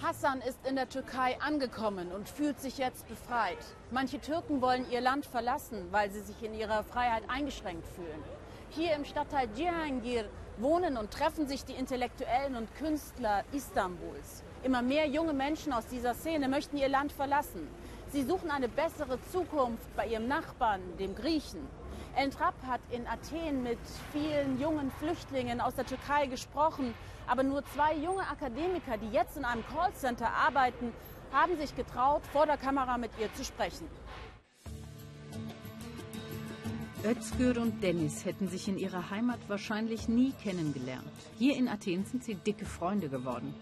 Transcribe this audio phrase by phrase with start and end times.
[0.00, 3.58] Hassan ist in der Türkei angekommen und fühlt sich jetzt befreit.
[3.90, 8.22] Manche Türken wollen ihr Land verlassen, weil sie sich in ihrer Freiheit eingeschränkt fühlen.
[8.70, 10.26] Hier im Stadtteil Cihangir
[10.58, 14.44] wohnen und treffen sich die Intellektuellen und Künstler Istanbuls.
[14.62, 17.66] Immer mehr junge Menschen aus dieser Szene möchten ihr Land verlassen.
[18.10, 21.60] Sie suchen eine bessere Zukunft bei ihrem Nachbarn, dem Griechen.
[22.16, 23.78] Entrap hat in Athen mit
[24.12, 26.94] vielen jungen Flüchtlingen aus der Türkei gesprochen.
[27.26, 30.94] Aber nur zwei junge Akademiker, die jetzt in einem Callcenter arbeiten,
[31.32, 33.86] haben sich getraut, vor der Kamera mit ihr zu sprechen.
[37.04, 41.06] Özgür und Dennis hätten sich in ihrer Heimat wahrscheinlich nie kennengelernt.
[41.38, 43.54] Hier in Athen sind sie dicke Freunde geworden.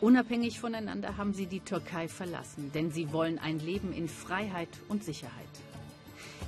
[0.00, 5.04] Unabhängig voneinander haben sie die Türkei verlassen, denn sie wollen ein Leben in Freiheit und
[5.04, 5.54] Sicherheit.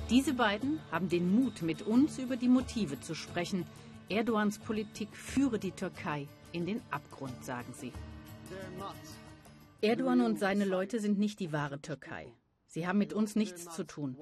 [0.09, 3.65] Diese beiden haben den Mut, mit uns über die Motive zu sprechen.
[4.09, 7.93] Erdogans Politik führe die Türkei in den Abgrund, sagen sie.
[9.81, 12.27] Erdogan und seine Leute sind nicht die wahre Türkei.
[12.67, 14.17] Sie haben mit uns nichts zu tun.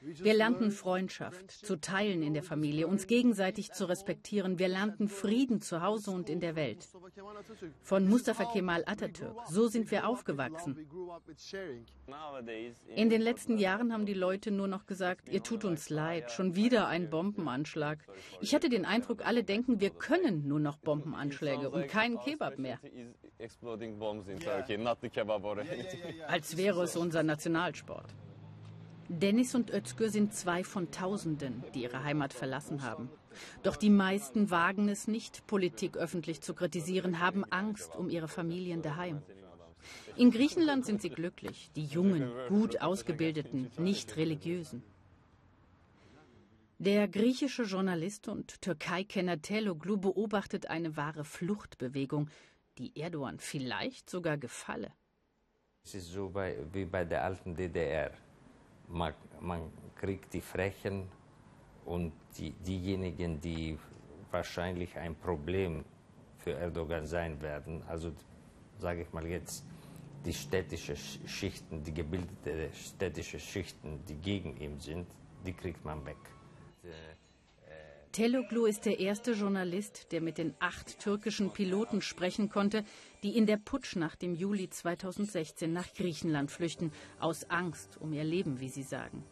[0.00, 4.58] Wir lernten Freundschaft, zu teilen in der Familie, uns gegenseitig zu respektieren.
[4.58, 6.86] Wir lernten Frieden zu Hause und in der Welt.
[7.82, 9.36] Von Mustafa Kemal Atatürk.
[9.48, 10.86] So sind wir aufgewachsen.
[12.94, 16.54] In den letzten Jahren haben die Leute nur noch gesagt, ihr tut uns leid, schon
[16.54, 17.98] wieder ein Bombenanschlag.
[18.40, 22.78] Ich hatte den Eindruck, alle denken, wir können nur noch Bombenanschläge und keinen Kebab mehr.
[26.26, 28.14] Als wäre es unser Nationalsport.
[29.08, 33.10] Dennis und Özgür sind zwei von Tausenden, die ihre Heimat verlassen haben.
[33.62, 38.82] Doch die meisten wagen es nicht, Politik öffentlich zu kritisieren, haben Angst um ihre Familien
[38.82, 39.22] daheim.
[40.16, 44.82] In Griechenland sind sie glücklich, die jungen, gut ausgebildeten, nicht religiösen.
[46.78, 52.30] Der griechische Journalist und Türkei-Kenner Teloglu beobachtet eine wahre Fluchtbewegung,
[52.78, 54.92] die Erdogan vielleicht sogar gefalle.
[55.84, 58.10] Es ist so bei, wie bei der alten DDR
[58.88, 61.08] man, man kriegt die Frechen
[61.84, 63.78] und die, diejenigen, die
[64.30, 65.84] wahrscheinlich ein Problem
[66.38, 68.12] für Erdogan sein werden, also
[68.78, 69.64] sage ich mal jetzt
[70.24, 75.06] die städtische Schichten, die gebildete städtische Schichten, die gegen ihn sind,
[75.46, 76.16] die kriegt man weg.
[78.14, 82.84] Teloglu ist der erste Journalist, der mit den acht türkischen Piloten sprechen konnte,
[83.24, 88.60] die in der Putschnacht im Juli 2016 nach Griechenland flüchten, aus Angst um ihr Leben,
[88.60, 89.24] wie sie sagen.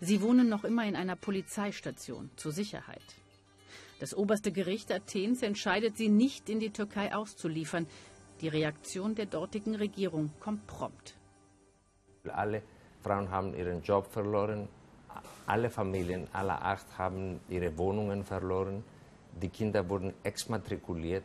[0.00, 3.02] Sie wohnen noch immer in einer Polizeistation zur Sicherheit.
[3.98, 7.88] Das oberste Gericht Athens entscheidet, sie nicht in die Türkei auszuliefern.
[8.42, 11.16] Die Reaktion der dortigen Regierung kommt prompt.
[12.28, 12.62] Alle
[13.02, 14.68] Frauen haben ihren Job verloren,
[15.50, 18.84] alle Familien, alle acht haben ihre Wohnungen verloren.
[19.42, 21.24] Die Kinder wurden exmatrikuliert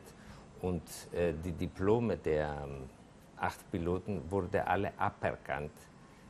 [0.61, 0.81] und
[1.13, 2.89] äh, die Diplome der ähm,
[3.37, 5.73] acht Piloten wurden alle aberkannt.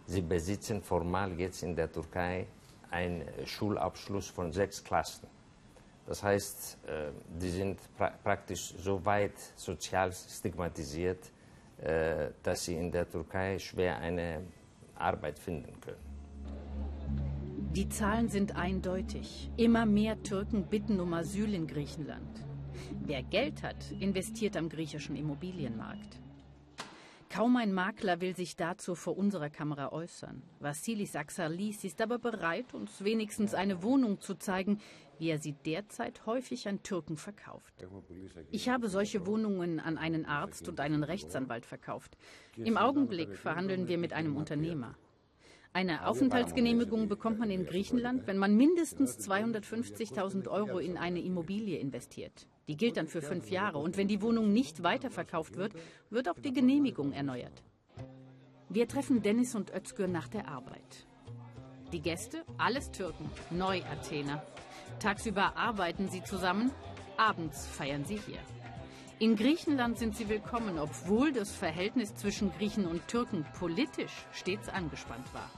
[0.07, 2.47] Sie besitzen formal jetzt in der Türkei
[2.91, 5.27] einen Schulabschluss von sechs Klassen.
[6.05, 11.31] Das heißt, äh, die sind pra praktisch so weit sozial stigmatisiert,
[11.77, 14.41] äh, dass sie in der Türkei schwer eine
[14.95, 16.04] Arbeit finden können.
[17.75, 19.51] Die Zahlen sind eindeutig.
[19.57, 22.39] Immer mehr Türken bitten um Asyl in Griechenland.
[23.03, 26.21] Wer Geld hat, investiert am griechischen Immobilienmarkt.
[27.29, 30.41] Kaum ein Makler will sich dazu vor unserer Kamera äußern.
[30.61, 34.79] Vassilis Axalis ist aber bereit, uns wenigstens eine Wohnung zu zeigen,
[35.19, 37.73] wie er sie derzeit häufig an Türken verkauft.
[38.51, 42.17] Ich habe solche Wohnungen an einen Arzt und einen Rechtsanwalt verkauft.
[42.55, 44.95] Im Augenblick verhandeln wir mit einem Unternehmer.
[45.75, 52.47] Eine Aufenthaltsgenehmigung bekommt man in Griechenland, wenn man mindestens 250.000 Euro in eine Immobilie investiert.
[52.69, 55.73] Die gilt dann für fünf Jahre und wenn die Wohnung nicht weiterverkauft wird,
[56.09, 57.61] wird auch die Genehmigung erneuert.
[58.69, 61.07] Wir treffen Dennis und Özgür nach der Arbeit.
[61.91, 64.43] Die Gäste, alles Türken, Neu-Athener.
[64.99, 66.71] Tagsüber arbeiten sie zusammen,
[67.17, 68.39] abends feiern sie hier.
[69.19, 75.33] In Griechenland sind sie willkommen, obwohl das Verhältnis zwischen Griechen und Türken politisch stets angespannt
[75.33, 75.49] war.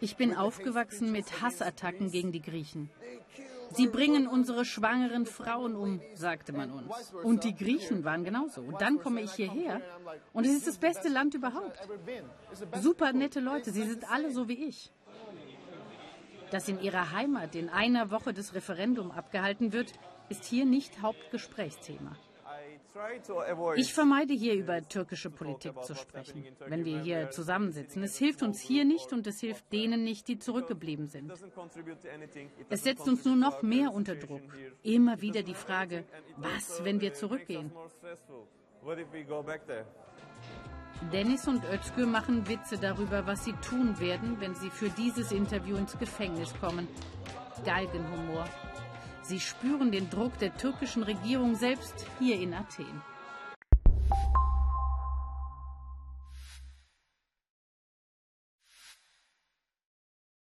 [0.00, 2.90] Ich bin aufgewachsen mit Hassattacken gegen die Griechen.
[3.72, 7.12] Sie bringen unsere schwangeren Frauen um, sagte man uns.
[7.22, 8.60] Und die Griechen waren genauso.
[8.60, 9.80] Und dann komme ich hierher
[10.32, 11.78] und es ist das beste Land überhaupt.
[12.80, 14.92] Super nette Leute, sie sind alle so wie ich.
[16.50, 19.92] Dass in ihrer Heimat in einer Woche das Referendum abgehalten wird,
[20.28, 22.16] ist hier nicht Hauptgesprächsthema.
[23.76, 28.02] Ich vermeide hier über türkische Politik zu sprechen, wenn wir hier zusammensitzen.
[28.02, 31.32] Es hilft uns hier nicht und es hilft denen nicht, die zurückgeblieben sind.
[32.68, 34.42] Es setzt uns nur noch mehr unter Druck.
[34.82, 36.04] Immer wieder die Frage,
[36.36, 37.70] was, wenn wir zurückgehen?
[41.12, 45.76] Dennis und Özgür machen Witze darüber, was sie tun werden, wenn sie für dieses Interview
[45.76, 46.88] ins Gefängnis kommen.
[47.64, 48.44] Galgenhumor.
[49.28, 53.02] Sie spüren den Druck der türkischen Regierung selbst hier in Athen.